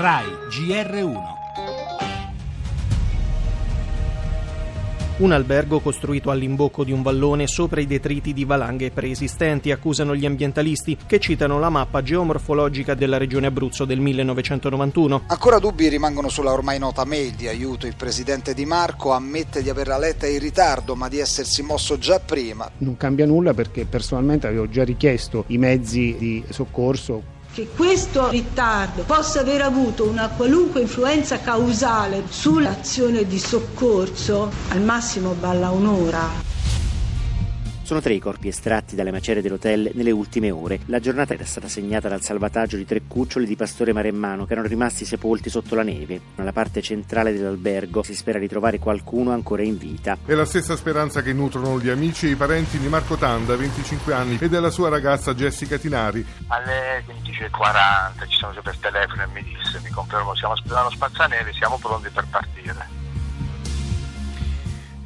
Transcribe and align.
RAI 0.00 0.26
GR1 0.48 1.12
Un 5.16 5.32
albergo 5.32 5.80
costruito 5.80 6.30
all'imbocco 6.30 6.84
di 6.84 6.92
un 6.92 7.02
vallone 7.02 7.48
sopra 7.48 7.80
i 7.80 7.86
detriti 7.88 8.32
di 8.32 8.44
valanghe 8.44 8.92
preesistenti, 8.92 9.72
accusano 9.72 10.14
gli 10.14 10.24
ambientalisti 10.24 10.96
che 11.04 11.18
citano 11.18 11.58
la 11.58 11.68
mappa 11.68 12.00
geomorfologica 12.00 12.94
della 12.94 13.16
regione 13.16 13.48
Abruzzo 13.48 13.84
del 13.84 13.98
1991. 13.98 15.22
Ancora 15.26 15.58
dubbi 15.58 15.88
rimangono 15.88 16.28
sulla 16.28 16.52
ormai 16.52 16.78
nota 16.78 17.04
mail 17.04 17.32
di 17.32 17.48
aiuto. 17.48 17.88
Il 17.88 17.96
presidente 17.96 18.54
Di 18.54 18.66
Marco 18.66 19.10
ammette 19.10 19.64
di 19.64 19.68
averla 19.68 19.98
letta 19.98 20.28
in 20.28 20.38
ritardo, 20.38 20.94
ma 20.94 21.08
di 21.08 21.18
essersi 21.18 21.62
mosso 21.62 21.98
già 21.98 22.20
prima. 22.20 22.70
Non 22.78 22.96
cambia 22.96 23.26
nulla 23.26 23.52
perché 23.52 23.84
personalmente 23.84 24.46
avevo 24.46 24.68
già 24.68 24.84
richiesto 24.84 25.42
i 25.48 25.58
mezzi 25.58 26.14
di 26.16 26.44
soccorso 26.50 27.34
che 27.58 27.66
questo 27.74 28.28
ritardo 28.28 29.02
possa 29.02 29.40
aver 29.40 29.62
avuto 29.62 30.04
una 30.04 30.28
qualunque 30.28 30.80
influenza 30.80 31.40
causale 31.40 32.22
sull'azione 32.28 33.24
di 33.26 33.36
soccorso, 33.40 34.48
al 34.68 34.80
massimo 34.80 35.32
balla 35.32 35.70
un'ora. 35.70 36.47
Sono 37.88 38.02
tre 38.02 38.12
i 38.12 38.18
corpi 38.18 38.48
estratti 38.48 38.94
dalle 38.94 39.10
macerie 39.10 39.40
dell'hotel 39.40 39.92
nelle 39.94 40.10
ultime 40.10 40.50
ore. 40.50 40.80
La 40.88 41.00
giornata 41.00 41.32
era 41.32 41.46
stata 41.46 41.68
segnata 41.68 42.06
dal 42.06 42.20
salvataggio 42.20 42.76
di 42.76 42.84
tre 42.84 43.00
cuccioli 43.08 43.46
di 43.46 43.56
pastore 43.56 43.94
maremmano 43.94 44.44
che 44.44 44.52
erano 44.52 44.68
rimasti 44.68 45.06
sepolti 45.06 45.48
sotto 45.48 45.74
la 45.74 45.84
neve. 45.84 46.20
Nella 46.34 46.52
parte 46.52 46.82
centrale 46.82 47.32
dell'albergo 47.32 48.02
si 48.02 48.14
spera 48.14 48.38
di 48.38 48.46
trovare 48.46 48.78
qualcuno 48.78 49.32
ancora 49.32 49.62
in 49.62 49.78
vita. 49.78 50.18
È 50.22 50.34
la 50.34 50.44
stessa 50.44 50.76
speranza 50.76 51.22
che 51.22 51.32
nutrono 51.32 51.80
gli 51.80 51.88
amici 51.88 52.26
e 52.26 52.32
i 52.32 52.36
parenti 52.36 52.76
di 52.76 52.88
Marco 52.88 53.16
Tanda, 53.16 53.56
25 53.56 54.12
anni, 54.12 54.36
e 54.38 54.50
della 54.50 54.68
sua 54.68 54.90
ragazza 54.90 55.32
Jessica 55.32 55.78
Tinari. 55.78 56.22
Alle 56.48 57.02
15.40 57.06 58.28
ci 58.28 58.36
sono 58.36 58.52
per 58.62 58.76
telefono 58.76 59.22
e 59.22 59.26
mi 59.28 59.42
disse, 59.42 59.80
mi 59.82 59.88
confermo, 59.88 60.34
siamo 60.34 60.52
aspettando 60.52 60.90
Spazzaneve, 60.90 61.54
siamo 61.54 61.78
pronti 61.78 62.10
per 62.10 62.26
partire. 62.28 62.97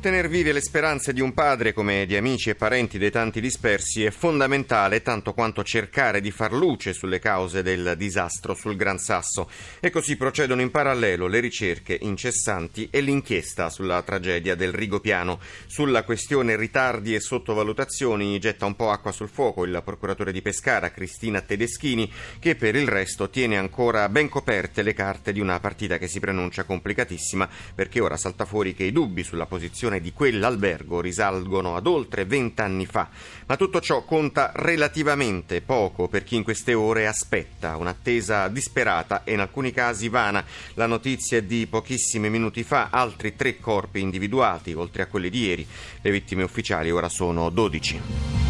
Tener 0.03 0.27
vive 0.27 0.51
le 0.51 0.61
speranze 0.61 1.13
di 1.13 1.21
un 1.21 1.33
padre 1.33 1.73
come 1.73 2.07
di 2.07 2.17
amici 2.17 2.51
e 2.51 2.57
parenti 2.57 2.99
dei 2.99 3.13
tanti 3.13 3.41
dispersi 3.41 4.03
è 4.03 4.11
fondamentale 4.11 5.01
tanto 5.01 5.33
quanto 5.33 5.63
cercare 5.63 6.21
di 6.21 6.33
far 6.33 6.53
luce 6.53 6.93
sulle 6.93 7.21
cause 7.21 7.63
del 7.63 7.95
disastro 7.97 8.55
sul 8.55 8.75
Gran 8.75 8.99
Sasso 8.99 9.49
e 9.79 9.91
così 9.91 10.17
procedono 10.17 10.61
in 10.61 10.73
parallelo 10.73 11.29
le 11.29 11.39
ricerche 11.39 11.97
incessanti 12.03 12.89
e 12.91 13.01
l'inchiesta 13.01 13.71
sulla 13.71 14.03
tragedia 14.03 14.57
del 14.57 14.73
Rigopiano. 14.73 15.39
Sulla 15.67 16.03
questione 16.03 16.57
ritardi 16.57 17.15
e 17.15 17.21
sottovalutazioni 17.21 18.41
getta 18.41 18.67
un 18.67 18.75
po' 18.75 18.91
acqua 18.91 19.13
sul 19.13 19.29
fuoco 19.29 19.65
il 19.65 19.83
procuratore 19.85 20.33
di 20.33 20.43
Pescara 20.43 20.91
Cristina 20.91 21.43
Tedeschini 21.43 22.13
che 22.41 22.57
per 22.57 22.75
il 22.75 22.89
resto 22.89 23.31
tiene 23.31 23.57
ancora 23.57 24.09
ben 24.09 24.29
coperte 24.29 24.83
le 24.83 24.95
carte 24.95 25.33
di 25.33 25.39
una 25.39 25.61
partita 25.61 25.97
che 25.97 26.09
si 26.09 26.19
pronuncia 26.19 26.65
complicatissima 26.65 27.49
perché 27.73 28.01
ora 28.01 28.17
salta 28.17 28.45
fuori 28.47 28.75
che 28.75 28.83
i 28.83 28.91
dubbi 28.91 29.23
sulla 29.23 29.47
posizione 29.47 29.91
di 30.01 30.13
quell'albergo 30.13 31.01
risalgono 31.01 31.77
ad 31.77 31.87
oltre 31.87 32.25
vent'anni 32.25 32.87
fa, 32.87 33.09
ma 33.47 33.57
tutto 33.57 33.81
ciò 33.81 34.03
conta 34.05 34.53
relativamente 34.55 35.61
poco 35.61 36.09
per 36.09 36.25
chi 36.25 36.37
in 36.37 36.43
queste 36.43 36.75
ore 36.75 37.07
aspetta, 37.07 37.77
un'attesa 37.77 38.49
disperata 38.49 39.25
e 39.25 39.33
in 39.33 39.41
alcuni 39.41 39.73
casi 39.73 40.09
vana. 40.09 40.45
La 40.75 40.87
notizia 40.87 41.39
è 41.39 41.43
di 41.43 41.67
pochissimi 41.67 42.31
minuti 42.31 42.63
fa, 42.63 42.89
altri 42.91 43.37
tre 43.37 43.59
corpi 43.59 44.01
individuati, 44.01 44.73
oltre 44.73 45.03
a 45.03 45.07
quelli 45.07 45.31
di 45.31 45.45
ieri. 45.45 45.67
Le 46.01 46.11
vittime 46.11 46.43
ufficiali 46.43 46.91
ora 46.91 47.09
sono 47.09 47.51
12. 47.51 48.42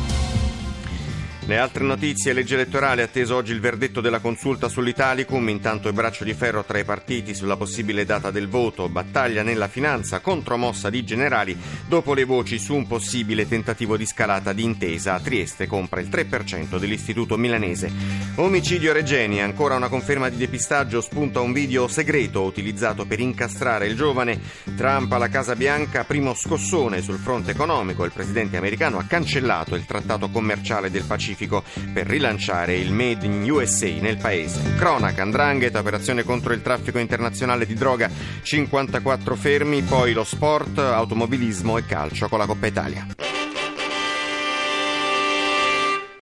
Le 1.45 1.59
altre 1.59 1.83
notizie, 1.83 2.33
legge 2.33 2.55
elettorale, 2.55 3.03
atteso 3.03 3.35
oggi 3.35 3.51
il 3.51 3.59
verdetto 3.59 4.01
della 4.01 4.21
consulta 4.21 4.69
sull'Italicum, 4.69 5.49
intanto 5.49 5.89
il 5.89 5.95
braccio 5.95 6.23
di 6.23 6.35
ferro 6.35 6.63
tra 6.63 6.79
i 6.79 6.85
partiti 6.85 7.35
sulla 7.35 7.57
possibile 7.57 8.05
data 8.05 8.31
del 8.31 8.49
voto, 8.49 8.89
battaglia 8.89 9.43
nella 9.43 9.67
finanza, 9.67 10.21
contromossa 10.21 10.89
di 10.89 11.03
generali, 11.03 11.59
dopo 11.89 12.15
le 12.15 12.23
voci 12.23 12.61
su 12.61 12.77
un 12.77 12.87
possibile 12.87 13.49
tentativo 13.49 13.97
di 13.97 14.07
scalata 14.07 14.53
di 14.53 14.63
intesa, 14.63 15.19
Trieste 15.19 15.67
compra 15.67 16.01
il 16.01 16.09
3% 16.09 16.79
dell'istituto 16.79 17.37
milanese. 17.37 17.91
Omicidio 18.37 18.93
Regeni, 18.93 19.43
ancora 19.43 19.75
una 19.75 19.89
conferma 19.89 20.29
di 20.29 20.37
depistaggio, 20.37 21.01
spunta 21.01 21.41
un 21.41 21.53
video 21.53 21.89
segreto 21.89 22.45
utilizzato 22.45 23.05
per 23.05 23.19
incastrare 23.19 23.89
il 23.89 23.97
giovane. 23.97 24.41
Trump 24.77 25.11
alla 25.11 25.29
Casa 25.29 25.57
Bianca, 25.57 26.05
primo 26.05 26.35
scossone 26.35 27.03
sul 27.03 27.19
fronte 27.19 27.51
economico, 27.51 28.05
il 28.05 28.13
presidente 28.13 28.57
americano 28.57 28.99
ha 28.99 29.05
cancellato 29.09 29.75
il 29.75 29.87
trattato 29.87 30.29
commerciale 30.29 30.89
del 30.89 31.03
Pacifico 31.03 31.31
Pacifico 31.33 31.65
per 31.93 32.07
rilanciare 32.07 32.77
il 32.77 32.93
Made 32.93 33.27
in 33.27 33.51
USA 33.51 33.89
nel 34.01 34.19
paese. 34.19 34.75
Cronaca, 34.77 35.23
Andrangheta, 35.23 35.79
operazione 35.79 36.23
contro 36.23 36.53
il 36.53 36.63
traffico 36.63 36.99
internazionale 36.99 37.67
di 37.67 37.75
droga, 37.75 38.11
54 38.43 39.35
fermi, 39.35 39.83
poi 39.83 40.13
lo 40.13 40.25
sport, 40.25 40.79
automobilismo 40.79 41.79
e 41.79 41.87
calcio 41.87 42.29
con 42.29 42.39
la 42.39 42.47
Coppa 42.47 42.67
Italia. 42.67 43.32